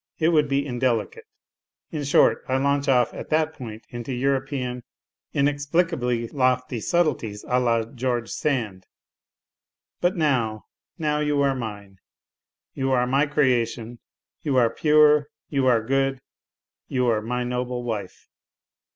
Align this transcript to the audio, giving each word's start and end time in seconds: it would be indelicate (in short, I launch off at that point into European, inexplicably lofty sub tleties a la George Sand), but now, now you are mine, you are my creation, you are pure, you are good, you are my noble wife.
it 0.17 0.29
would 0.29 0.49
be 0.49 0.65
indelicate 0.65 1.25
(in 1.91 2.03
short, 2.03 2.43
I 2.49 2.57
launch 2.57 2.87
off 2.87 3.13
at 3.13 3.29
that 3.29 3.53
point 3.53 3.85
into 3.91 4.11
European, 4.13 4.81
inexplicably 5.31 6.27
lofty 6.29 6.79
sub 6.79 7.05
tleties 7.05 7.43
a 7.47 7.59
la 7.59 7.83
George 7.83 8.31
Sand), 8.31 8.87
but 9.99 10.15
now, 10.17 10.65
now 10.97 11.19
you 11.19 11.43
are 11.43 11.53
mine, 11.53 11.99
you 12.73 12.91
are 12.91 13.05
my 13.05 13.27
creation, 13.27 13.99
you 14.41 14.55
are 14.57 14.71
pure, 14.73 15.27
you 15.51 15.67
are 15.67 15.83
good, 15.85 16.19
you 16.87 17.05
are 17.05 17.21
my 17.21 17.43
noble 17.43 17.83
wife. 17.83 18.27